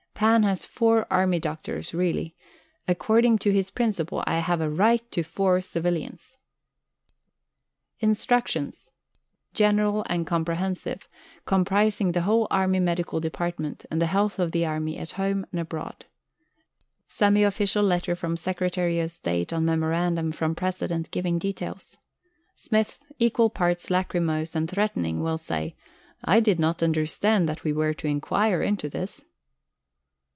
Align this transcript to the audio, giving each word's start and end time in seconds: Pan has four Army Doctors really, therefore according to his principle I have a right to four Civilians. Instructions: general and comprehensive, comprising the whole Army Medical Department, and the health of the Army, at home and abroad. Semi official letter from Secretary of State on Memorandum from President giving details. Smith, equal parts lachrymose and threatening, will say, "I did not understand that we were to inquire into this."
Pan 0.21 0.43
has 0.43 0.67
four 0.67 1.07
Army 1.09 1.39
Doctors 1.39 1.95
really, 1.95 2.25
therefore 2.85 2.91
according 2.93 3.37
to 3.39 3.51
his 3.51 3.71
principle 3.71 4.23
I 4.27 4.37
have 4.37 4.61
a 4.61 4.69
right 4.69 5.01
to 5.13 5.23
four 5.23 5.61
Civilians. 5.61 6.37
Instructions: 7.99 8.91
general 9.55 10.05
and 10.07 10.27
comprehensive, 10.27 11.09
comprising 11.45 12.11
the 12.11 12.21
whole 12.21 12.45
Army 12.51 12.79
Medical 12.79 13.19
Department, 13.19 13.83
and 13.89 13.99
the 13.99 14.05
health 14.05 14.37
of 14.37 14.51
the 14.51 14.63
Army, 14.63 14.95
at 14.99 15.13
home 15.13 15.43
and 15.51 15.59
abroad. 15.59 16.05
Semi 17.07 17.41
official 17.41 17.83
letter 17.83 18.15
from 18.15 18.37
Secretary 18.37 18.99
of 18.99 19.09
State 19.09 19.51
on 19.51 19.65
Memorandum 19.65 20.31
from 20.31 20.53
President 20.53 21.09
giving 21.09 21.39
details. 21.39 21.97
Smith, 22.55 23.03
equal 23.17 23.49
parts 23.49 23.89
lachrymose 23.89 24.53
and 24.55 24.69
threatening, 24.69 25.21
will 25.23 25.39
say, 25.39 25.75
"I 26.23 26.39
did 26.41 26.59
not 26.59 26.83
understand 26.83 27.49
that 27.49 27.63
we 27.63 27.73
were 27.73 27.95
to 27.95 28.07
inquire 28.07 28.61
into 28.61 28.87
this." 28.87 29.25